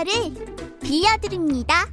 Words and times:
아빠를 0.00 0.34
빌려드립니다. 0.80 1.86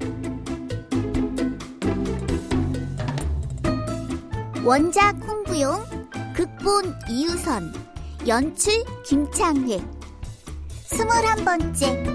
원작 4.66 5.18
홍부용, 5.28 5.84
극본 6.34 6.96
이유선, 7.10 7.74
연출 8.26 8.84
김창회. 9.04 9.80
스물한 10.86 11.44
번째. 11.44 12.06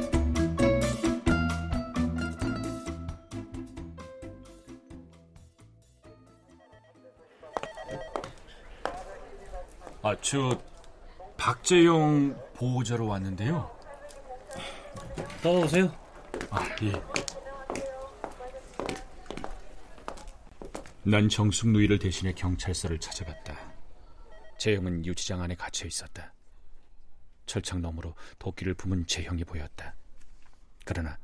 아, 10.02 10.16
저 10.22 10.58
박재영 11.36 12.36
보호자로 12.54 13.06
왔는데요. 13.06 13.81
떠오세요. 15.42 15.92
아, 16.50 16.64
예. 16.82 16.92
난 21.02 21.28
정숙 21.28 21.70
누이를 21.70 21.98
대신해 21.98 22.32
경찰서를 22.32 23.00
찾아갔다. 23.00 23.58
재형은 24.58 25.04
유치장 25.04 25.42
안에 25.42 25.56
갇혀 25.56 25.88
있었다. 25.88 26.32
철창 27.46 27.82
너머로 27.82 28.14
도끼를 28.38 28.74
품은 28.74 29.08
재형이 29.08 29.42
보였다. 29.42 29.96
그러나 30.84 31.18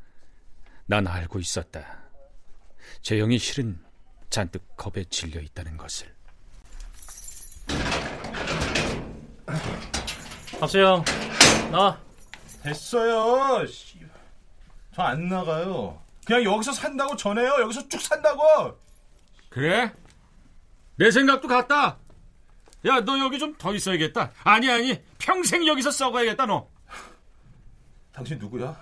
난 0.87 1.07
알고 1.07 1.39
있었다. 1.39 2.03
재형이 3.03 3.39
실은 3.39 3.81
잔뜩 4.31 4.77
겁에 4.77 5.05
질려 5.05 5.41
있다는 5.41 5.77
것을. 5.77 6.13
박재영, 10.59 11.05
나와. 11.71 12.08
됐어요. 12.69 13.67
저 14.95 15.03
안 15.03 15.29
나가요. 15.29 16.01
그냥 16.27 16.45
여기서 16.45 16.73
산다고 16.73 17.17
전해요. 17.17 17.57
여기서 17.61 17.89
쭉 17.89 18.01
산다고. 18.01 18.77
그래? 19.49 19.93
내 20.97 21.11
생각도 21.11 21.49
같다. 21.49 21.99
야, 22.87 23.01
너 23.01 23.19
여기 23.19 23.39
좀 23.39 23.57
더 23.57 23.75
있어야겠다. 23.75 24.33
아니, 24.45 24.71
아니, 24.71 25.01
평생 25.19 25.67
여기서 25.67 25.91
썩어야겠다, 25.91 26.47
너. 26.47 26.69
당신 28.13 28.39
누구야? 28.39 28.77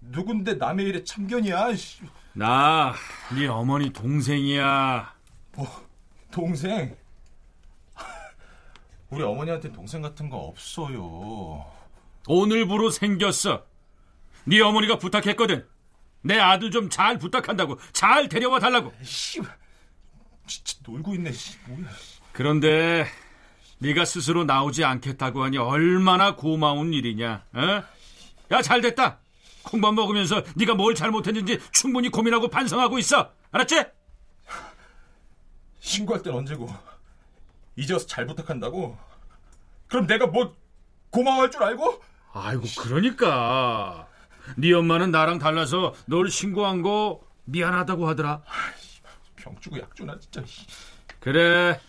누군데 0.00 0.54
남의 0.54 0.86
일에 0.86 1.04
참견이야? 1.04 1.74
씨. 1.74 2.02
나, 2.32 2.94
네 3.34 3.46
어머니 3.48 3.92
동생이야. 3.92 5.12
뭐, 5.56 5.86
동생? 6.30 6.96
우리 9.10 9.22
어머니한테 9.22 9.72
동생 9.72 10.02
같은 10.02 10.28
거 10.30 10.36
없어요. 10.38 11.66
오늘부로 12.28 12.90
생겼어. 12.90 13.64
네 14.44 14.60
어머니가 14.60 14.98
부탁했거든. 14.98 15.66
내 16.22 16.38
아들 16.38 16.70
좀 16.70 16.88
잘 16.90 17.18
부탁한다고. 17.18 17.78
잘 17.92 18.28
데려와 18.28 18.60
달라고. 18.60 18.92
씨, 19.02 19.40
진짜 20.46 20.78
놀고 20.86 21.14
있네. 21.14 21.32
씨, 21.32 21.56
뭐야? 21.66 21.88
그런데 22.32 23.06
네가 23.78 24.04
스스로 24.04 24.44
나오지 24.44 24.84
않겠다고 24.84 25.42
하니 25.42 25.56
얼마나 25.58 26.34
고마운 26.36 26.92
일이냐. 26.92 27.44
어? 27.54 27.82
야, 28.50 28.62
잘 28.62 28.80
됐다. 28.80 29.18
콩밥 29.62 29.94
먹으면서 29.94 30.42
네가 30.56 30.74
뭘 30.74 30.94
잘못했는지 30.94 31.58
충분히 31.72 32.08
고민하고 32.10 32.48
반성하고 32.48 32.98
있어. 32.98 33.32
알았지? 33.52 33.84
신고할 35.80 36.22
땐 36.22 36.34
언제고? 36.34 36.68
이제 37.76 37.92
와서 37.94 38.06
잘 38.06 38.26
부탁한다고? 38.26 38.98
그럼 39.86 40.06
내가 40.06 40.26
뭐 40.26 40.54
고마워할 41.10 41.50
줄 41.50 41.62
알고? 41.62 42.02
아이고, 42.32 42.64
그러니까. 42.78 44.06
네 44.56 44.72
엄마는 44.72 45.10
나랑 45.10 45.38
달라서 45.38 45.94
널 46.06 46.30
신고한 46.30 46.82
거 46.82 47.20
미안하다고 47.44 48.08
하더라. 48.08 48.42
병 49.36 49.56
주고 49.60 49.78
약 49.78 49.94
주나 49.94 50.18
진짜. 50.18 50.42
그래. 51.20 51.80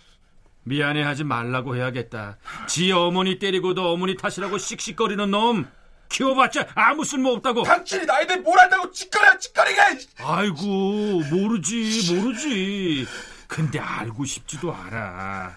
미안해하지 0.63 1.23
말라고 1.23 1.75
해야겠다. 1.75 2.37
지 2.67 2.91
어머니 2.91 3.39
때리고도 3.39 3.91
어머니 3.91 4.15
탓이라고 4.15 4.57
씩씩거리는 4.57 5.31
놈 5.31 5.67
키워봤자 6.09 6.67
아무 6.75 7.05
쓸모 7.05 7.31
없다고. 7.33 7.63
당신이 7.63 8.05
나에 8.05 8.27
대해 8.27 8.39
뭘 8.39 8.59
안다고 8.59 8.91
짓거려 8.91 9.37
짓거리게. 9.37 9.81
아이고 10.19 11.21
모르지 11.31 12.13
모르지. 12.13 13.07
근데 13.47 13.79
알고 13.79 14.25
싶지도 14.25 14.73
않아. 14.73 15.55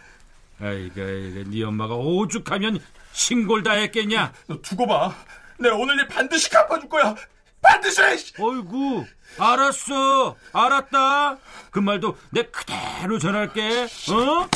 아이고, 0.63 1.01
아이고 1.01 1.51
네 1.51 1.65
엄마가 1.65 1.97
오죽하면 1.97 2.79
신골 3.13 3.63
다 3.63 3.73
했겠냐? 3.73 4.33
너 4.47 4.61
두고 4.63 4.87
봐. 4.87 5.13
내가 5.59 5.75
오늘 5.77 5.99
일 5.99 6.09
반드시 6.09 6.49
갚아줄 6.51 6.89
거야. 6.89 7.15
반드시. 7.61 8.01
어이구 8.39 9.05
알았어 9.39 10.37
알았다. 10.53 11.39
그 11.71 11.79
말도 11.81 12.17
내 12.31 12.43
그대로 12.45 13.19
전할게. 13.19 13.87
어? 14.11 14.49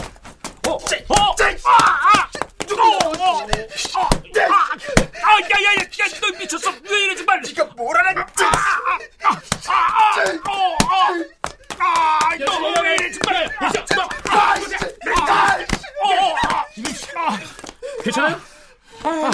어? 0.68 0.72
어? 0.72 0.78
아! 1.64 1.72
아! 1.72 2.28
누구? 2.66 2.82
어, 2.82 2.86
어, 2.86 3.38
어, 3.38 3.38
아, 3.38 3.46
야, 4.40 5.56
야, 5.62 5.72
야, 5.72 5.82
야, 5.82 6.20
너 6.20 6.38
미쳤어? 6.38 6.72
왜 6.90 7.04
이러지 7.04 7.24
말? 7.24 7.40
네가 7.40 7.64
뭘 7.76 7.96
알아? 7.96 8.20
아, 8.20 8.26
아, 9.24 9.40
아, 9.68 10.20
어, 10.50 10.76
어, 10.82 10.96
아, 11.78 12.36
너왜 12.36 12.94
이러지 12.94 13.18
말? 13.24 13.46
아, 13.60 13.66
어, 13.66 14.08
아, 14.30 15.58
괜찮아요? 18.02 18.36
아, 19.04 19.30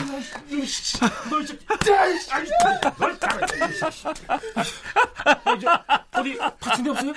어디 6.14 6.38
다친 6.60 6.84
데 6.84 6.90
없어요? 6.90 7.12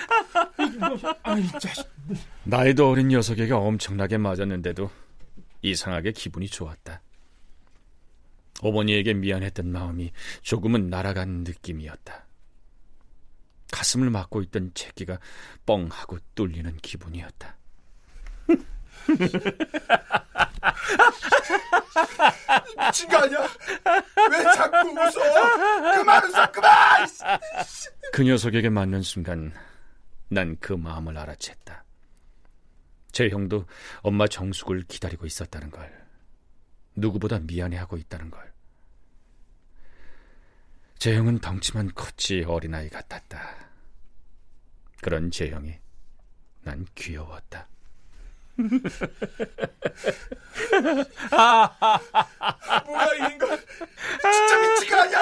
나이도 2.43 2.89
어린 2.89 3.07
녀석에게 3.09 3.53
엄청나게 3.53 4.17
맞았는데도 4.17 4.89
이상하게 5.61 6.11
기분이 6.11 6.47
좋았다. 6.47 7.01
어머니에게 8.61 9.13
미안했던 9.13 9.71
마음이 9.71 10.11
조금은 10.41 10.89
날아간 10.89 11.43
느낌이었다. 11.43 12.25
가슴을 13.71 14.09
막고 14.09 14.41
있던 14.43 14.71
채기가 14.73 15.19
뻥 15.65 15.87
하고 15.91 16.19
뚫리는 16.35 16.77
기분이었다. 16.77 17.57
미친 22.77 23.09
거 23.09 23.17
아니야? 23.17 23.47
왜 24.31 24.43
자꾸 24.43 24.89
웃어? 24.89 25.97
그만 25.97 26.31
그만. 26.51 27.07
그 28.13 28.23
녀석에게 28.23 28.69
맞는 28.69 29.01
순간 29.01 29.53
난 30.29 30.57
그 30.59 30.73
마음을 30.73 31.13
알아챘다. 31.13 31.81
제 33.11 33.29
형도 33.29 33.65
엄마 34.01 34.27
정숙을 34.27 34.83
기다리고 34.87 35.25
있었다는 35.25 35.69
걸. 35.71 36.05
누구보다 36.95 37.39
미안해하고 37.39 37.97
있다는 37.97 38.29
걸. 38.31 38.53
제 40.97 41.15
형은 41.15 41.39
덩치만 41.39 41.93
컸지 41.93 42.43
어린아이 42.47 42.89
같았다. 42.89 43.55
그런 45.01 45.29
제 45.29 45.49
형이 45.51 45.77
난 46.63 46.85
귀여웠다. 46.95 47.67
뭐야 52.85 53.07
이 53.15 53.33
인간. 53.33 53.59
진짜 54.21 54.89
거 54.89 55.01
아니야. 55.01 55.19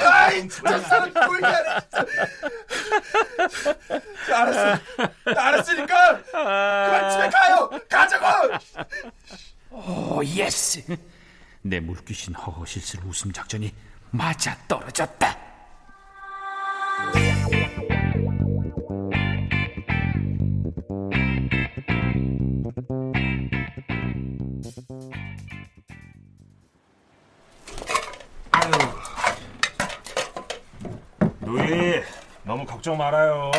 아이 0.00 0.48
진짜 0.48 0.78
사람 0.80 1.12
꼴이야. 1.12 1.80
진짜. 1.80 2.06
알았어. 4.40 4.80
알았으니까 5.26 6.22
그만 6.22 7.10
집에 7.10 7.28
가요. 7.30 7.70
가자고. 7.88 8.58
오 9.70 10.24
Yes. 10.24 10.82
내 11.62 11.80
물귀신 11.80 12.34
허허실실 12.34 13.00
웃음 13.04 13.32
작전이 13.32 13.74
맞아 14.10 14.56
떨어졌다. 14.66 15.38
걱정 32.82 32.96
말아요. 32.96 33.52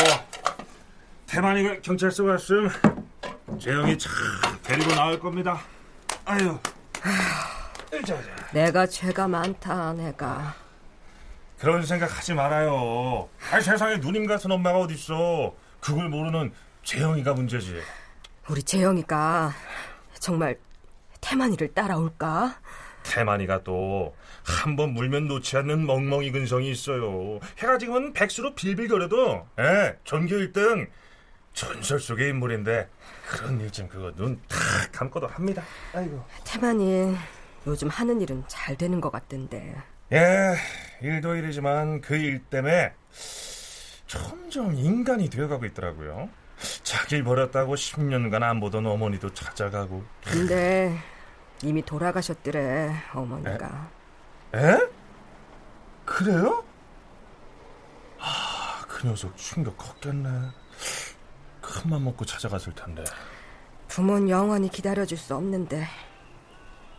태만이가 1.28 1.80
경찰서 1.80 2.26
갔음. 2.26 2.68
재영이 3.58 3.98
참 3.98 4.12
데리고 4.62 4.94
나올 4.96 5.18
겁니다. 5.18 5.62
아유. 6.26 6.60
내가 8.52 8.86
죄가 8.86 9.30
많다, 9.30 9.94
내가. 9.94 10.54
그런 11.58 11.86
생각 11.86 12.18
하지 12.18 12.34
말아요. 12.34 13.30
아니 13.50 13.64
세상에 13.64 13.96
누님 13.96 14.28
같은 14.28 14.52
엄마가 14.52 14.80
어딨어. 14.80 15.54
그걸 15.80 16.10
모르는 16.10 16.52
재영이가 16.84 17.34
문제지. 17.34 17.80
우리 18.50 18.62
재영이가 18.62 19.54
정말 20.20 20.60
태만이를 21.22 21.74
따라올까? 21.74 22.56
태만이가 23.04 23.64
또 23.64 24.14
한 24.46 24.76
번 24.76 24.94
물면 24.94 25.28
놓지 25.28 25.56
않는 25.58 25.86
멍멍이 25.86 26.32
근성이 26.32 26.70
있어요. 26.72 27.40
해가 27.60 27.78
지금은 27.78 28.12
백수로 28.14 28.56
빌빌거려도 28.56 29.48
예, 29.60 29.96
전교 30.04 30.36
1등 30.36 30.88
전설 31.54 32.00
속의 32.00 32.30
인물인데 32.30 32.90
그런 33.30 33.62
일 33.62 33.72
좀 33.72 33.88
그거 33.88 34.12
눈 34.16 34.40
탁 34.50 34.58
감고도 34.92 35.28
합니다. 35.28 35.64
아이고. 35.94 36.22
태만이 36.44 37.16
요즘 37.68 37.88
하는 37.88 38.20
일은 38.20 38.44
잘 38.48 38.76
되는 38.76 39.00
것 39.00 39.12
같던데. 39.12 39.76
예, 40.12 40.56
일도 41.02 41.36
일이지만 41.36 42.02
그 42.02 42.16
일 42.16 42.40
때문에 42.40 42.92
점점 44.08 44.76
인간이 44.76 45.30
되어가고 45.30 45.66
있더라고요. 45.68 46.30
자길 46.84 47.24
버렸다고 47.24 47.76
10년간 47.76 48.44
안 48.44 48.60
보던 48.60 48.86
어머니도 48.86 49.34
찾아가고. 49.34 50.04
근데 50.26 50.98
이미 51.64 51.82
돌아가셨더래, 51.82 52.94
어머니가. 53.14 53.90
에? 54.56 54.78
그래요? 56.06 56.64
아, 58.20 58.84
그 58.88 59.08
녀석 59.08 59.36
충격 59.38 59.78
컸겠네. 59.78 60.30
큰맘 61.62 62.04
먹고 62.04 62.26
찾아갔을 62.26 62.74
텐데. 62.76 63.04
부모는 63.88 64.30
영원히 64.30 64.70
기다려줄 64.70 65.18
수 65.18 65.36
없는데 65.36 65.88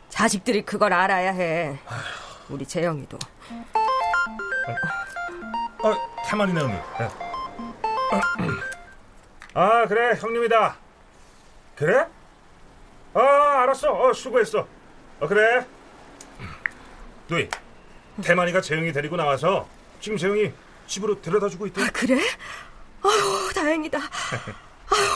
자식들이 0.09 0.63
그걸 0.65 0.93
알아야 0.93 1.33
해. 1.33 1.79
우리 2.49 2.65
재영이도. 2.65 3.19
어, 5.83 5.95
태만이네 6.25 6.61
언니. 6.63 6.73
예. 6.75 7.09
아, 9.55 9.87
그래 9.87 10.17
형님이다. 10.19 10.77
그래? 11.77 12.07
아, 13.15 13.63
알았어. 13.63 13.93
어, 13.93 14.13
수고했어. 14.13 14.67
어, 15.21 15.29
그래. 15.29 15.65
누이, 17.29 17.49
태만이가 18.23 18.61
재영이 18.61 18.93
데리고 18.93 19.17
나와서 19.17 19.67
지금 20.01 20.19
재영이 20.19 20.53
집으로 20.87 21.21
데려다주고 21.23 21.67
있대. 21.69 21.83
아, 21.83 21.89
그래? 21.93 22.15
아유, 23.03 23.53
다행이다. 23.55 23.99
아유, 23.99 25.09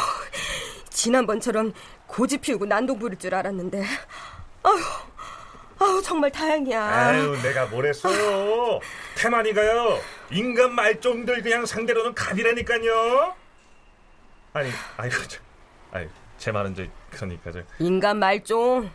지난번처럼 0.88 1.74
고집 2.06 2.40
피우고 2.42 2.66
난동 2.66 2.98
부릴 2.98 3.18
줄 3.18 3.34
알았는데. 3.34 3.84
아유, 4.62 4.76
아유, 5.80 6.02
정말 6.02 6.30
다행이야. 6.30 6.82
아유, 6.82 7.36
내가 7.42 7.66
뭐랬어요. 7.66 8.80
태만이가요, 9.16 10.00
인간 10.30 10.74
말종들 10.74 11.42
그냥 11.42 11.66
상대로는 11.66 12.14
갑이라니까요. 12.14 13.34
아니, 14.54 14.70
아이고, 14.96 15.16
저, 15.28 15.38
아니, 15.92 16.08
제 16.38 16.52
말은 16.52 16.74
저, 16.74 16.86
그러니까 17.10 17.50
저, 17.50 17.62
인간 17.80 18.18
말종. 18.18 18.88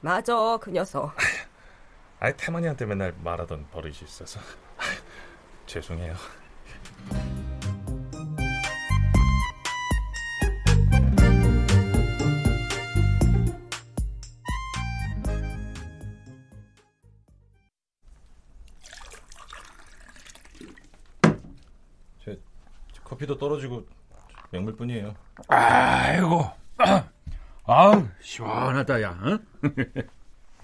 맞아, 0.00 0.58
그 0.60 0.70
녀석. 0.70 1.14
아니, 2.18 2.36
태만이한테 2.36 2.86
맨날 2.86 3.14
말하던 3.22 3.68
버릇이 3.70 3.98
있어서. 4.02 4.40
죄송해요. 5.66 6.14
제, 22.24 22.40
커피도 23.04 23.38
떨어지고 23.38 23.86
명물뿐이에요. 24.50 25.14
아이고, 25.46 26.50
아우 27.64 28.08
시원하다 28.20 29.02
야. 29.02 29.18
응? 29.24 29.38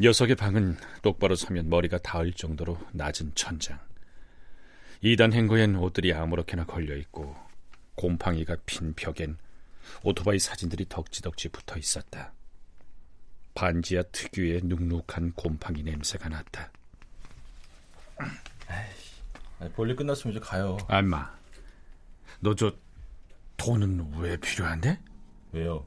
녀석의 0.00 0.36
방은 0.36 0.76
똑바로 1.02 1.34
서면 1.36 1.68
머리가 1.68 1.98
닿을 1.98 2.32
정도로 2.32 2.78
낮은 2.92 3.32
천장. 3.34 3.78
이단 5.02 5.32
행거엔 5.32 5.76
옷들이 5.76 6.12
아무렇게나 6.14 6.64
걸려 6.64 6.96
있고 6.96 7.36
곰팡이가 7.96 8.56
핀 8.66 8.94
벽엔 8.94 9.36
오토바이 10.02 10.38
사진들이 10.38 10.86
덕지덕지 10.88 11.50
붙어 11.50 11.76
있었다. 11.78 12.32
반지하 13.54 14.02
특유의 14.10 14.62
눅눅한 14.64 15.32
곰팡이 15.36 15.82
냄새가 15.82 16.28
났다. 16.28 16.72
볼일 19.76 19.94
끝났으면 19.96 20.36
이제 20.36 20.40
가요. 20.44 20.76
안마, 20.88 21.32
너 22.40 22.54
저 22.54 22.72
돈은 23.56 24.14
왜 24.18 24.36
필요한데? 24.36 24.98
왜요? 25.52 25.86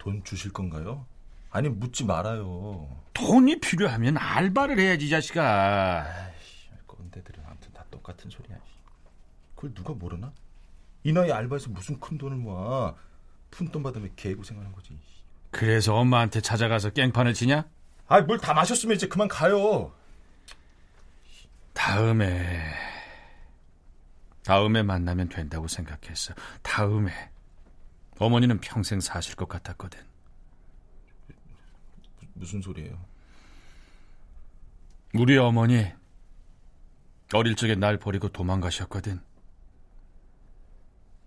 돈 0.00 0.24
주실 0.24 0.50
건가요? 0.52 1.04
아니, 1.50 1.68
묻지 1.68 2.04
말아요. 2.04 2.88
돈이 3.12 3.60
필요하면 3.60 4.16
알바를 4.16 4.78
해야지, 4.78 5.06
이 5.06 5.10
자식아. 5.10 6.04
아이씨, 6.06 6.68
꼰대들은 6.86 7.44
아무튼 7.46 7.70
다 7.74 7.84
똑같은 7.90 8.30
소리야. 8.30 8.56
그걸 9.54 9.74
누가 9.74 9.92
모르나? 9.92 10.32
이 11.04 11.12
나이 11.12 11.30
알바에서 11.30 11.68
무슨 11.70 12.00
큰 12.00 12.16
돈을 12.16 12.38
모아. 12.38 12.94
푼돈 13.50 13.82
받으면 13.82 14.10
개고생하는 14.16 14.72
거지. 14.72 14.98
그래서 15.50 15.94
엄마한테 15.96 16.40
찾아가서 16.40 16.90
깽판을 16.90 17.34
치냐? 17.34 17.68
아, 18.08 18.20
뭘 18.22 18.38
다 18.38 18.54
마셨으면 18.54 18.96
이제 18.96 19.06
그만 19.06 19.28
가요. 19.28 19.92
다음에 21.74 22.72
다음에 24.44 24.82
만나면 24.82 25.28
된다고 25.28 25.68
생각했어. 25.68 26.32
다음에 26.62 27.12
어머니는 28.20 28.60
평생 28.60 29.00
사실 29.00 29.34
것 29.34 29.48
같았거든. 29.48 29.98
무슨 32.34 32.60
소리예요? 32.60 33.02
우리 35.14 35.38
어머니 35.38 35.90
어릴 37.32 37.56
적에 37.56 37.74
날 37.74 37.96
버리고 37.96 38.28
도망가셨거든. 38.28 39.22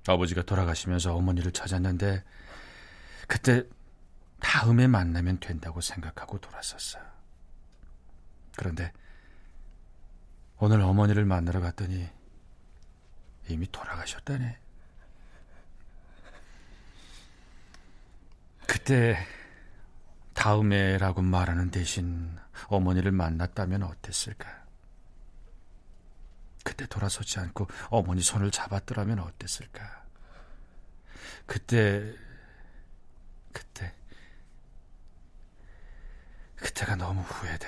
아버지가 0.08 0.44
돌아가시면서 0.44 1.16
어머니를 1.16 1.52
찾았는데 1.52 2.24
그때 3.28 3.64
다음에 4.40 4.86
만나면 4.86 5.40
된다고 5.40 5.82
생각하고 5.82 6.40
돌았었어. 6.40 7.00
그런데 8.56 8.94
오늘 10.60 10.80
어머니를 10.82 11.26
만나러 11.26 11.60
갔더니 11.60 12.08
이미 13.50 13.68
돌아가셨다네. 13.72 14.63
그때 18.84 19.18
다음에라고 20.34 21.22
말하는 21.22 21.72
대신 21.72 22.38
어머니를 22.68 23.14
만났다면 23.14 23.82
어땠을까? 23.82 24.62
그때 26.66 26.86
돌아서지 26.88 27.40
않고 27.40 27.70
어머니 27.88 28.22
손을 28.22 28.52
잡았더라면 28.52 29.20
어땠을까? 29.20 30.04
그때, 31.46 32.14
그때, 33.54 33.94
그때가 36.58 36.98
너무 36.98 37.22
후회돼. 37.22 37.66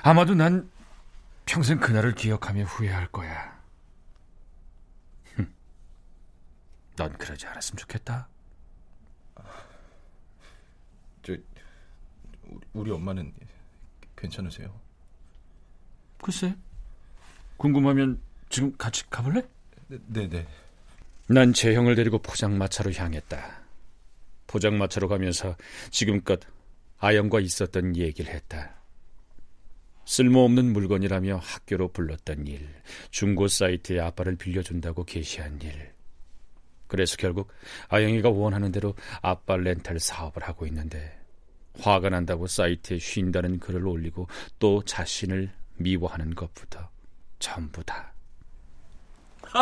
아마도 0.00 0.34
난 0.34 0.70
평생 1.44 1.80
그날을 1.80 2.14
기억하며 2.14 2.64
후회할 2.64 3.08
거야. 3.08 3.55
넌 6.96 7.12
그러지 7.18 7.46
않았으면 7.46 7.76
좋겠다. 7.78 8.28
저 11.22 11.36
우리 12.72 12.90
엄마는 12.90 13.32
괜찮으세요? 14.16 14.80
글쎄. 16.22 16.56
궁금하면 17.56 18.20
지금 18.48 18.76
같이 18.76 19.08
가볼래? 19.10 19.42
네, 19.88 20.28
네. 20.28 20.46
난 21.28 21.52
재형을 21.52 21.94
데리고 21.94 22.18
포장마차로 22.18 22.92
향했다. 22.92 23.62
포장마차로 24.46 25.08
가면서 25.08 25.56
지금껏 25.90 26.40
아영과 26.98 27.40
있었던 27.40 27.96
얘기를 27.96 28.32
했다. 28.32 28.76
쓸모없는 30.06 30.72
물건이라며 30.72 31.38
학교로 31.38 31.88
불렀던 31.88 32.46
일, 32.46 32.68
중고 33.10 33.48
사이트에 33.48 33.98
아빠를 33.98 34.36
빌려준다고 34.36 35.04
게시한 35.04 35.60
일. 35.62 35.95
그래서 36.88 37.16
결국 37.16 37.48
아영이가 37.88 38.30
원하는 38.30 38.72
대로 38.72 38.94
아빠 39.22 39.56
렌탈 39.56 39.98
사업을 40.00 40.42
하고 40.44 40.66
있는데 40.66 41.18
화가 41.80 42.08
난다고 42.10 42.46
사이트에 42.46 42.98
쉰다는 42.98 43.58
글을 43.60 43.86
올리고 43.86 44.28
또 44.58 44.82
자신을 44.84 45.50
미워하는 45.76 46.34
것부터 46.34 46.88
전부 47.38 47.82
다. 47.84 48.12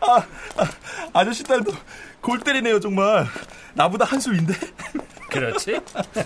아, 0.00 0.26
아, 1.12 1.24
저씨 1.24 1.42
딸도 1.44 1.72
골 2.20 2.40
때리네요 2.40 2.80
정말. 2.80 3.26
나보다 3.74 4.04
한 4.04 4.20
수 4.20 4.34
인데 4.34 4.52
그렇지? 5.40 5.80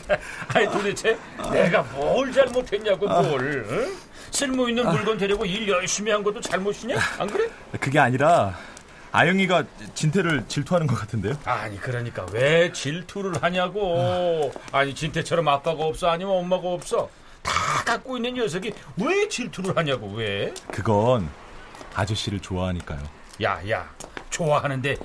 아니 0.54 0.66
도대체 0.71 1.19
내가 1.50 1.83
뭘 1.83 2.33
잘못했냐고 2.33 3.07
뭘? 3.07 3.66
응? 3.69 3.97
쓸모 4.31 4.69
있는 4.69 4.88
물건 4.90 5.19
데리고 5.19 5.45
일 5.45 5.69
열심히 5.69 6.11
한 6.11 6.23
것도 6.23 6.40
잘못이냐? 6.40 6.97
안 7.19 7.26
그래? 7.28 7.49
그게 7.81 7.99
아니라 7.99 8.57
아영이가 9.12 9.64
진태를 9.95 10.45
질투하는 10.49 10.87
것 10.87 10.99
같은데요? 10.99 11.35
아니 11.45 11.78
그러니까 11.78 12.25
왜 12.33 12.73
질투를 12.73 13.42
하냐고. 13.42 14.50
아니 14.73 14.95
진태처럼 14.95 15.47
아빠가 15.49 15.85
없어 15.85 16.09
아니면 16.09 16.35
엄마가 16.37 16.69
없어. 16.69 17.11
다 17.42 17.52
갖고 17.85 18.16
있는 18.16 18.35
녀석이 18.35 18.73
왜 18.97 19.28
질투를 19.28 19.76
하냐고 19.76 20.11
왜? 20.14 20.54
그건 20.71 21.28
아저씨를 21.95 22.40
좋아하니까요. 22.40 23.00
야야 23.42 23.90
좋아하는데 24.31 24.97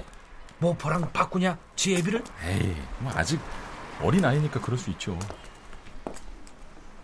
모포랑 0.59 1.11
바꾸냐 1.11 1.57
지혜비를? 1.75 2.23
에이 2.45 2.75
뭐 2.99 3.11
아직 3.15 3.39
어린 4.01 4.23
아이니까 4.23 4.61
그럴 4.61 4.77
수 4.77 4.89
있죠. 4.91 5.17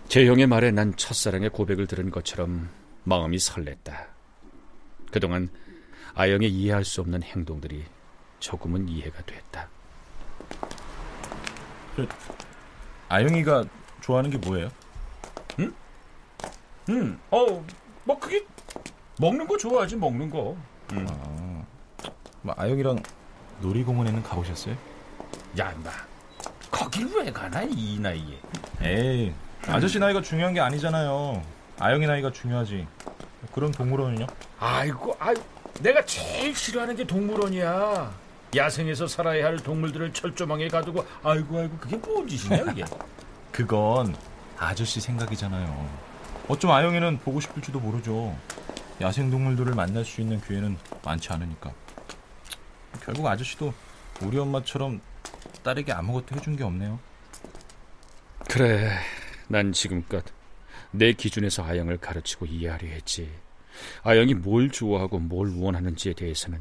재형의 0.10 0.48
말에 0.48 0.72
난 0.72 0.96
첫사랑의 0.96 1.50
고백을 1.50 1.88
들은 1.88 2.12
것처럼 2.12 2.70
마음이 3.04 3.38
설렜다. 3.38 4.08
그동안 5.12 5.50
아영의 6.14 6.52
이해할 6.52 6.86
수 6.86 7.02
없는 7.02 7.24
행동들이 7.24 7.84
조금은 8.40 8.88
이해가 8.88 9.24
됐다. 9.24 9.68
그, 11.96 12.08
아영이가 13.10 13.64
좋아하는 14.02 14.30
게 14.30 14.38
뭐예요? 14.38 14.70
응? 15.60 15.74
응. 16.90 17.20
어, 17.32 17.66
뭐 18.04 18.20
그게 18.20 18.46
먹는 19.20 19.48
거 19.48 19.58
좋아하지 19.58 19.96
먹는 19.96 20.30
거. 20.30 20.56
응. 20.92 21.08
아, 21.10 21.66
뭐 22.42 22.54
아영이랑 22.58 23.02
놀이공원에는 23.62 24.22
가보셨어요? 24.22 24.76
야, 25.58 25.72
임마. 25.72 26.13
거길 26.74 27.08
왜 27.16 27.32
가나 27.32 27.62
이 27.62 28.00
나이에? 28.00 28.40
에이, 28.82 29.34
아저씨 29.68 30.00
나이가 30.00 30.22
중요한 30.24 30.56
게 30.56 30.60
아니잖아요. 30.60 31.44
아영이 31.80 32.08
나이가 32.08 32.32
중요하지. 32.32 32.88
그럼 33.54 33.72
동물원은요? 33.72 34.26
아이고, 34.60 35.16
아이 35.20 35.36
내가 35.82 36.04
제일 36.04 36.56
싫어하는 36.56 36.96
게 36.96 37.06
동물원이야. 37.06 38.12
야생에서 38.56 39.08
살아야 39.08 39.46
할 39.46 39.58
동물들을 39.58 40.14
철조망에 40.14 40.68
가두고 40.68 41.06
아이고 41.24 41.60
아이고 41.60 41.78
그게 41.80 41.98
뭔 41.98 42.28
짓이냐 42.28 42.64
그게? 42.64 42.84
그건 43.52 44.16
아저씨 44.58 45.00
생각이잖아요. 45.00 45.90
어쩜 46.48 46.72
아영이는 46.72 47.20
보고 47.20 47.40
싶을지도 47.40 47.80
모르죠. 47.80 48.36
야생 49.02 49.30
동물들을 49.30 49.74
만날 49.74 50.06
수 50.06 50.22
있는 50.22 50.42
기회는 50.42 50.78
많지 51.04 51.32
않으니까. 51.34 51.72
결국 53.04 53.26
아저씨도 53.28 53.74
우리 54.22 54.38
엄마처럼 54.38 55.02
딸에게 55.64 55.92
아무것도 55.94 56.36
해준 56.36 56.56
게 56.56 56.64
없네요. 56.64 57.00
그래, 58.50 58.92
난 59.48 59.72
지금껏 59.72 60.24
내 60.92 61.14
기준에서 61.14 61.64
아영을 61.64 61.98
가르치고 61.98 62.46
이해하려 62.46 62.88
했지. 62.88 63.32
아영이 64.04 64.36
뭘 64.36 64.70
좋아하고 64.70 65.20
뭘 65.20 65.50
원하는지에 65.58 66.14
대해서는 66.14 66.60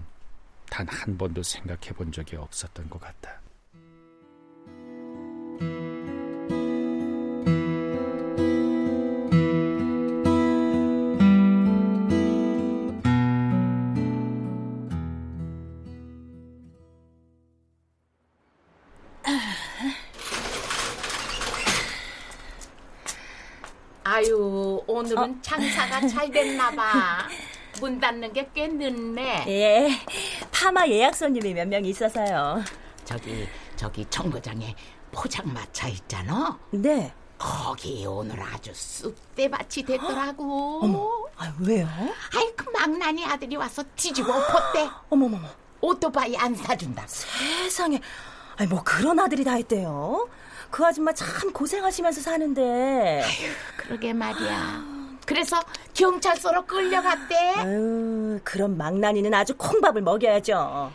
단 0.70 0.86
한 0.88 1.18
번도 1.18 1.42
생각해 1.42 1.92
본 1.94 2.10
적이 2.12 2.36
없었던 2.36 2.88
것 2.88 2.98
같다. 3.00 3.40
아유, 24.22 24.80
오늘은 24.86 25.18
어? 25.18 25.34
장사가 25.42 26.06
잘 26.06 26.30
됐나 26.30 26.70
봐. 26.70 27.26
문 27.80 27.98
닫는 27.98 28.32
게 28.32 28.48
꽤 28.54 28.68
늦네. 28.68 29.44
예, 29.48 29.90
파마 30.52 30.86
예약 30.86 31.16
손님이 31.16 31.54
몇 31.54 31.66
명 31.66 31.84
있어서요. 31.84 32.62
저기, 33.04 33.48
저기 33.74 34.06
정거장에 34.08 34.76
포장마차 35.10 35.88
있잖아. 35.88 36.56
네. 36.70 37.12
거기 37.36 38.06
오늘 38.06 38.40
아주 38.40 38.70
쑥대밭이 38.72 39.84
됐더라고. 39.86 40.80
어머, 40.84 41.10
아, 41.36 41.52
왜요? 41.58 41.88
아이, 42.36 42.52
그 42.54 42.70
망나니 42.70 43.24
아들이 43.26 43.56
와서 43.56 43.82
뒤집어 43.96 44.32
엎었대. 44.32 44.88
어머머머. 45.10 45.48
오토바이 45.80 46.36
안 46.36 46.54
사준다. 46.54 47.04
세상에. 47.08 48.00
아니, 48.56 48.68
뭐 48.68 48.80
그런 48.84 49.18
아들이 49.18 49.42
다 49.42 49.58
있대요. 49.58 50.28
그 50.72 50.86
아줌마 50.86 51.12
참 51.12 51.52
고생하시면서 51.52 52.22
사는데. 52.22 53.22
아휴, 53.22 53.52
그러게 53.76 54.14
말이야. 54.14 54.82
그래서 55.26 55.60
경찰서로 55.92 56.64
끌려갔대. 56.64 57.36
아유, 57.56 58.40
그런 58.42 58.78
망나니는 58.78 59.34
아주 59.34 59.54
콩밥을 59.58 60.00
먹여야죠. 60.00 60.90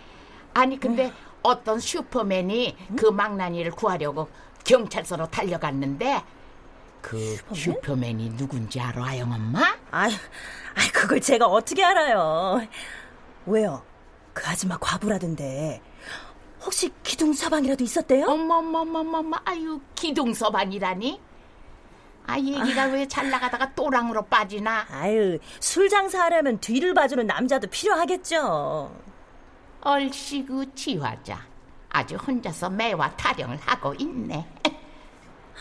아니, 0.55 0.79
근데 0.79 1.05
음. 1.05 1.13
어떤 1.43 1.79
슈퍼맨이 1.79 2.75
음? 2.89 2.95
그 2.95 3.05
망나니를 3.05 3.71
구하려고 3.71 4.27
경찰서로 4.63 5.29
달려갔는데 5.29 6.23
그 7.01 7.19
슈퍼맨? 7.19 7.55
슈퍼맨이 7.55 8.35
누군지 8.35 8.81
알아, 8.81 9.05
아영 9.05 9.31
엄마? 9.31 9.59
아, 9.91 10.07
아, 10.09 10.91
그걸 10.91 11.21
제가 11.21 11.45
어떻게 11.45 11.83
알아요? 11.83 12.67
왜요? 13.45 13.83
그 14.33 14.43
아줌마 14.47 14.75
과부라던데 14.79 15.81
혹시 16.67 16.91
기둥 17.01 17.31
서방이라도 17.31 17.81
있었대요? 17.81 18.25
어머머머머머, 18.25 19.37
아유 19.45 19.79
기둥 19.95 20.33
서방이라니? 20.33 21.21
아 22.25 22.37
얘기가 22.37 22.83
아. 22.83 22.85
왜잘 22.87 23.29
나가다가 23.29 23.73
또랑으로 23.73 24.23
빠지나? 24.23 24.85
아유 24.91 25.39
술 25.61 25.87
장사하려면 25.87 26.59
뒤를 26.59 26.93
봐주는 26.93 27.25
남자도 27.25 27.69
필요하겠죠. 27.69 28.93
얼씨구 29.79 30.75
지화자 30.75 31.39
아주 31.87 32.17
혼자서 32.17 32.69
매와 32.69 33.15
타령을 33.15 33.57
하고 33.61 33.93
있네. 33.93 34.45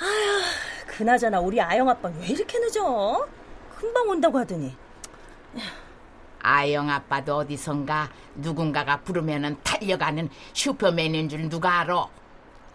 아휴 0.00 0.88
그나저나 0.88 1.38
우리 1.38 1.60
아영 1.60 1.88
아빠 1.88 2.10
왜 2.18 2.26
이렇게 2.26 2.58
늦어? 2.58 3.28
금방 3.78 4.08
온다고 4.08 4.40
하더니. 4.40 4.74
아영 6.46 6.88
아빠도 6.88 7.38
어디선가 7.38 8.08
누군가가 8.36 9.00
부르면은 9.00 9.56
달려가는 9.64 10.28
슈퍼맨인 10.52 11.28
줄 11.28 11.48
누가 11.48 11.80
알아? 11.80 12.06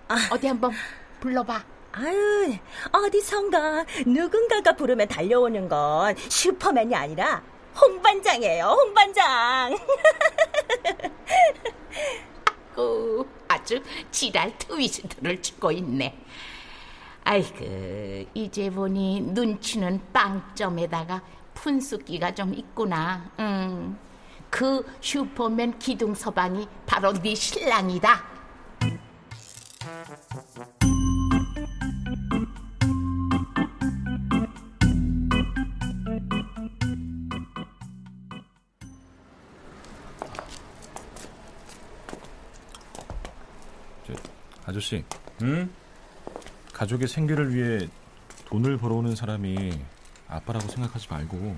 아, 0.09 0.15
어디 0.29 0.47
한번 0.47 0.73
불러봐. 1.21 1.63
아유, 1.93 2.57
어디선가 2.91 3.85
누군가가 4.05 4.73
부르면 4.75 5.07
달려오는 5.07 5.69
건 5.69 6.13
슈퍼맨이 6.17 6.93
아니라 6.93 7.41
홍반장이에요, 7.79 8.65
홍반장. 8.65 9.77
아구, 12.73 13.25
아주 13.47 13.81
지랄 14.11 14.57
트위스트를 14.57 15.41
치고 15.41 15.71
있네. 15.71 16.17
아이고 17.23 18.25
이제 18.33 18.69
보니 18.69 19.21
눈치는 19.21 20.01
빵점에다가 20.11 21.21
푼숫기가 21.61 22.33
좀 22.33 22.53
있구나. 22.53 23.29
음, 23.39 23.97
그 24.49 24.83
슈퍼맨 24.99 25.77
기둥 25.77 26.13
서방이 26.15 26.67
바로 26.85 27.13
네 27.13 27.35
신랑이다. 27.35 28.31
아저씨. 44.65 45.03
응? 45.41 45.69
가족의 46.71 47.09
생계를 47.09 47.53
위해 47.53 47.89
돈을 48.45 48.77
벌어오는 48.77 49.15
사람이 49.15 49.77
아빠라고 50.31 50.67
생각하지 50.67 51.07
말고 51.09 51.57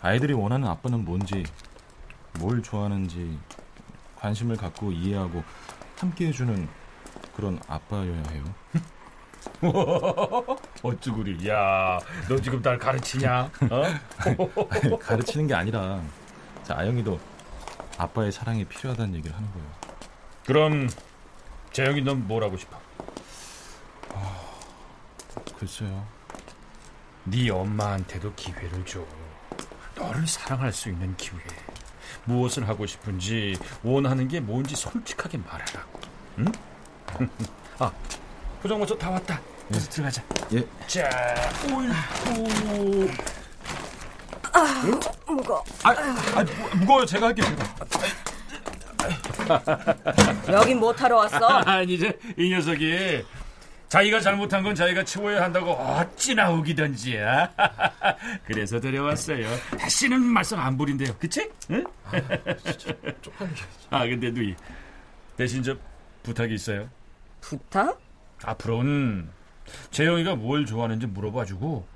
아이들이 0.00 0.32
원하는 0.32 0.66
아빠는 0.66 1.04
뭔지 1.04 1.44
뭘 2.38 2.62
좋아하는지 2.62 3.38
관심을 4.16 4.56
갖고 4.56 4.90
이해하고 4.90 5.44
함께 5.98 6.28
해주는 6.28 6.68
그런 7.36 7.60
아빠여야 7.68 8.22
해요. 8.30 8.44
어쭈구리, 10.82 11.48
야, 11.48 11.98
너 12.28 12.40
지금 12.40 12.62
날 12.62 12.78
가르치냐? 12.78 13.50
어? 13.70 14.98
가르치는 14.98 15.46
게 15.46 15.54
아니라 15.54 16.00
자, 16.64 16.78
아영이도 16.78 17.18
아빠의 17.98 18.32
사랑이 18.32 18.64
필요하다는 18.64 19.14
얘기를 19.16 19.36
하는 19.36 19.50
거예요. 19.52 19.66
그럼 20.46 20.88
재영이 21.72 22.02
넌 22.02 22.26
뭘 22.26 22.42
하고 22.42 22.56
싶어? 22.56 22.78
아, 24.14 24.40
글쎄요. 25.58 26.06
네 27.24 27.50
엄마한테도 27.50 28.34
기회를 28.34 28.84
줘. 28.84 29.00
너를 29.94 30.26
사랑할 30.26 30.72
수 30.72 30.88
있는 30.88 31.16
기회. 31.16 31.38
무엇을 32.24 32.68
하고 32.68 32.86
싶은지 32.86 33.56
원하는 33.82 34.28
게 34.28 34.40
뭔지 34.40 34.74
솔직하게 34.76 35.38
말하라고. 35.38 36.00
응? 36.38 36.52
아, 37.78 37.92
포장마차 38.62 38.96
다 38.96 39.10
왔다. 39.10 39.40
어서 39.74 39.88
들어가자. 39.88 40.22
예. 40.52 40.66
자, 40.86 41.08
오이쿠. 41.72 43.10
아, 44.52 44.82
응? 44.84 45.00
무거. 45.26 45.64
아, 45.82 45.90
아, 45.90 46.44
무거워요. 46.76 47.06
제가 47.06 47.28
할게요. 47.28 47.46
여긴 50.48 50.78
못하러 50.78 51.16
왔어? 51.16 51.46
아니 51.66 51.94
이제 51.94 52.18
이 52.36 52.50
녀석이 52.50 53.24
자기가 53.92 54.20
잘못한 54.20 54.62
건 54.62 54.74
자기가 54.74 55.04
치워야 55.04 55.42
한다고 55.42 55.72
어찌나 55.72 56.50
우기던지 56.50 57.18
그래서 58.46 58.80
데려왔어요 58.80 59.46
다시는 59.78 60.18
말썽 60.18 60.58
안 60.58 60.78
부린대요 60.78 61.14
그치? 61.18 61.52
응? 61.70 61.84
아 63.90 64.06
근데 64.06 64.30
누이 64.30 64.56
대신 65.36 65.62
저 65.62 65.76
부탁이 66.22 66.54
있어요 66.54 66.88
부탁? 67.42 68.00
앞으로는 68.42 69.28
재영이가 69.90 70.36
뭘 70.36 70.64
좋아하는지 70.64 71.08
물어봐주고 71.08 71.86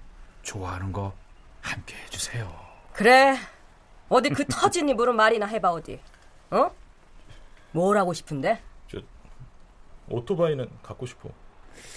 좋아하는 0.43 0.93
거 0.93 1.15
함께 1.63 1.97
해주세요 2.05 2.55
그래 2.93 3.39
어디 4.11 4.29
그 4.29 4.45
터진 4.45 4.91
입으로 4.91 5.15
말이나 5.15 5.47
해봐 5.47 5.71
어디 5.71 5.99
어? 6.51 6.71
뭘 7.73 7.97
하고 7.97 8.13
싶은데? 8.13 8.63
저 8.91 9.01
오토바이는 10.09 10.69
갖고 10.83 11.07
싶어. 11.07 11.31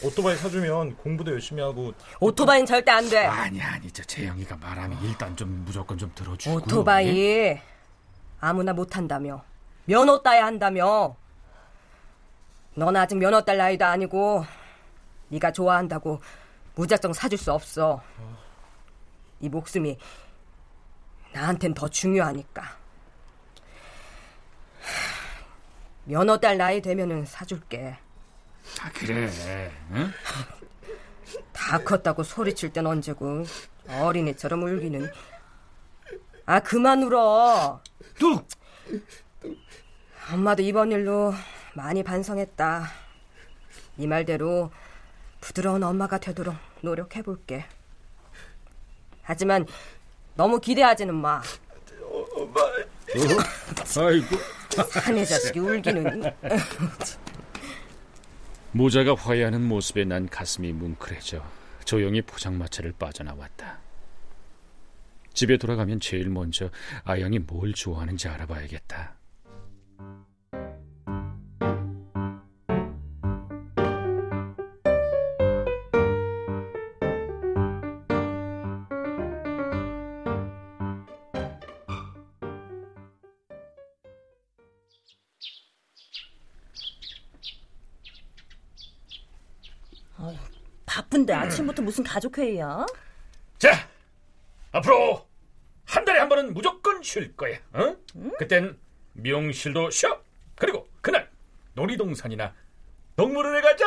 오토바이 0.03 0.35
사주면 0.35 0.95
공부도 0.97 1.31
열심히 1.31 1.61
하고. 1.61 1.93
오토바이는 2.19 2.65
절대 2.65 2.91
안 2.91 3.09
돼. 3.09 3.25
아니 3.25 3.61
아니 3.61 3.91
저 3.91 4.03
재영이가 4.03 4.57
말하면 4.57 4.97
일단 5.03 5.35
좀 5.35 5.63
무조건 5.65 5.97
좀 5.97 6.11
들어주고. 6.15 6.55
오토바이 6.57 7.17
예? 7.19 7.61
아무나 8.39 8.73
못 8.73 8.95
한다며. 8.95 9.43
면허 9.85 10.21
따야 10.21 10.45
한다며. 10.45 11.15
넌 12.75 12.95
아직 12.95 13.17
면허 13.17 13.41
딸 13.41 13.57
나이도 13.57 13.83
아니고 13.83 14.45
네가 15.29 15.51
좋아한다고 15.51 16.21
무작정 16.75 17.13
사줄 17.13 17.37
수 17.37 17.51
없어. 17.51 18.01
이 19.41 19.49
목숨이 19.49 19.97
나한텐 21.33 21.73
더 21.73 21.87
중요하니까. 21.87 22.77
면허 26.05 26.37
딸 26.37 26.57
나이 26.57 26.81
되면은 26.81 27.25
사줄게. 27.25 27.97
아 28.81 28.91
그래. 28.93 29.29
응? 29.91 30.11
다 31.53 31.77
컸다고 31.83 32.23
소리칠 32.23 32.71
땐 32.71 32.85
언제고 32.87 33.45
어린애처럼 33.87 34.63
울기는. 34.63 35.11
아 36.45 36.59
그만 36.61 37.03
울어. 37.03 37.81
뚝. 38.17 38.47
엄마도 40.31 40.61
이번 40.61 40.91
일로 40.91 41.33
많이 41.73 42.03
반성했다. 42.03 42.89
이 43.97 44.07
말대로 44.07 44.71
부드러운 45.41 45.83
엄마가 45.83 46.19
되도록 46.19 46.55
노력해 46.81 47.21
볼게. 47.21 47.65
하지만 49.21 49.65
너무 50.35 50.59
기대하지는 50.59 51.13
마. 51.13 51.41
엄마. 52.35 52.61
어? 52.61 54.05
아이고. 54.07 54.35
사내 54.89 55.25
자식이 55.25 55.59
울기는. 55.59 56.23
모자가 58.71 59.15
화해하는 59.15 59.63
모습에 59.63 60.05
난 60.05 60.29
가슴이 60.29 60.73
뭉클해져 60.73 61.43
조용히 61.85 62.21
포장마차를 62.21 62.93
빠져나왔다. 62.99 63.79
집에 65.33 65.57
돌아가면 65.57 65.99
제일 65.99 66.29
먼저 66.29 66.69
아영이 67.03 67.39
뭘 67.39 67.73
좋아하는지 67.73 68.27
알아봐야겠다. 68.27 69.18
바쁜데 90.85 91.33
아침부터 91.33 91.81
무슨 91.81 92.03
가족회의야? 92.03 92.85
자, 93.57 93.87
앞으로 94.71 95.27
한 95.85 96.05
달에 96.05 96.19
한 96.19 96.29
번은 96.29 96.53
무조건 96.53 97.01
쉴 97.03 97.35
거야. 97.35 97.57
어? 97.73 97.95
응? 98.15 98.31
그땐 98.37 98.77
미용실도 99.13 99.89
쉬어. 99.91 100.21
그리고 100.55 100.87
그날 101.01 101.29
놀이동산이나 101.73 102.53
동물원에 103.15 103.61
가자. 103.61 103.85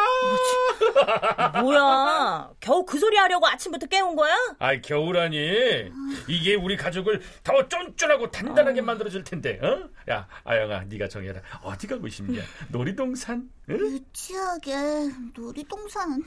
뭐야? 1.60 2.50
겨우 2.60 2.84
그 2.84 2.98
소리 2.98 3.16
하려고 3.16 3.46
아침부터 3.46 3.86
깨운 3.86 4.16
거야? 4.16 4.34
아이 4.58 4.80
겨울아니 4.82 5.90
이게 6.28 6.54
우리 6.54 6.76
가족을 6.76 7.20
더 7.42 7.68
쫀쫀하고 7.68 8.30
단단하게 8.30 8.80
어. 8.80 8.84
만들어줄 8.84 9.24
텐데. 9.24 9.58
어? 9.62 9.88
야 10.10 10.26
아영아 10.44 10.84
네가 10.84 11.08
정해라. 11.08 11.40
어디 11.62 11.86
가고 11.86 12.08
싶냐? 12.08 12.42
놀이동산? 12.70 13.50
응? 13.70 13.76
유치하게 13.78 15.10
놀이동산은 15.36 16.24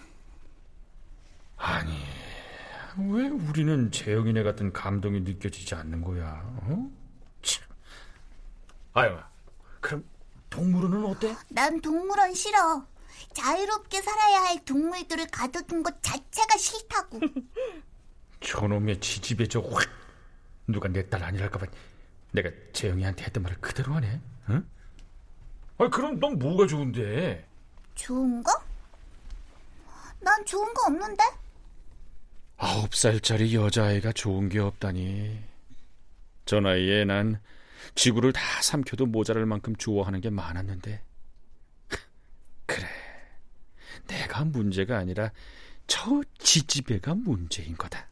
아니 1.58 1.92
왜 2.98 3.28
우리는 3.28 3.92
재영이네 3.92 4.44
같은 4.44 4.72
감동이 4.72 5.22
느껴지지 5.22 5.76
않는 5.76 6.02
거야? 6.02 6.42
어? 6.64 6.90
참. 7.42 7.66
아영아 8.94 9.28
그럼 9.82 10.04
동물원은 10.50 11.06
어때? 11.06 11.36
난 11.50 11.82
동물원 11.82 12.34
싫어. 12.34 12.86
자유롭게 13.34 14.02
살아야 14.02 14.42
할 14.44 14.64
동물들을 14.66 15.28
가둬둔 15.28 15.84
것 15.84 16.02
자체가 16.02 16.58
싫다고. 16.58 17.20
저놈의 18.42 19.00
저확 19.00 19.90
누가 20.68 20.88
내 20.88 21.04
딸 21.10 21.24
아니랄까봐 21.24 21.66
내가 22.32 22.50
재영이한테 22.74 23.24
했던 23.26 23.44
말을 23.44 23.58
그대로 23.62 23.94
하네. 23.94 24.22
응? 24.50 24.70
아 25.78 25.90
그럼 25.90 26.20
넌 26.20 26.38
뭐가 26.40 26.68
좋은데? 26.68 27.48
좋은 27.96 28.44
거? 28.44 28.52
난 30.20 30.46
좋은 30.46 30.74
거 30.74 30.88
없는데? 30.88 31.24
아홉 32.58 32.96
살짜리 32.96 33.56
여자아이가 33.56 34.12
좋은 34.14 34.50
게 34.50 34.60
없다니. 34.60 35.40
저 36.46 36.60
나이에 36.60 37.06
난 37.06 37.42
지구를 37.96 38.34
다 38.34 38.42
삼켜도 38.62 39.06
모자랄 39.08 39.46
만큼 39.46 39.76
좋아하는 39.76 40.22
게 40.22 40.30
많았는데. 40.30 41.02
그래. 42.66 42.88
내가 44.08 44.44
문제가 44.46 44.98
아니라 44.98 45.32
저 45.88 46.22
지지배가 46.40 47.16
문제인 47.16 47.76
거다. 47.78 48.08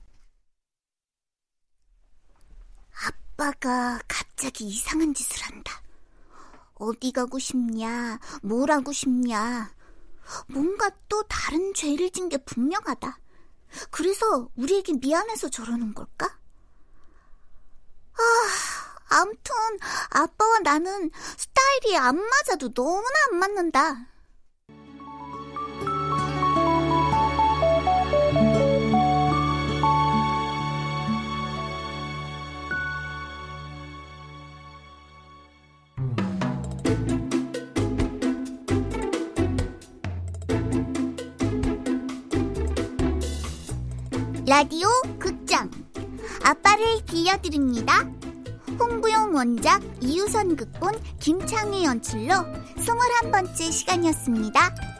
아빠가 3.35 3.99
갑자기 4.07 4.65
이상한 4.67 5.13
짓을 5.13 5.43
한다. 5.43 5.81
어디 6.75 7.11
가고 7.11 7.39
싶냐? 7.39 8.19
뭘 8.41 8.69
하고 8.71 8.91
싶냐? 8.91 9.73
뭔가 10.47 10.89
또 11.09 11.23
다른 11.23 11.73
죄를 11.73 12.09
진 12.11 12.29
게 12.29 12.37
분명하다. 12.37 13.19
그래서 13.91 14.49
우리에게 14.55 14.93
미안해서 14.93 15.49
저러는 15.49 15.93
걸까? 15.93 16.39
아, 18.13 19.15
암튼 19.15 19.53
아빠와 20.11 20.59
나는 20.59 21.09
스타일이 21.37 21.97
안 21.97 22.15
맞아도 22.17 22.71
너무나 22.73 23.15
안 23.31 23.37
맞는다. 23.39 24.07
라디오 44.55 44.87
극장 45.17 45.71
아빠를 46.43 46.85
빌려드립니다. 47.07 48.07
홍부용 48.79 49.33
원작 49.33 49.81
이유선 49.99 50.55
극본 50.55 50.93
김창희 51.19 51.83
연출로 51.83 52.35
21번째 52.77 53.71
시간이었습니다. 53.71 54.92